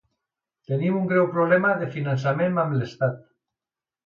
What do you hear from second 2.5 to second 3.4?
amb l’estat.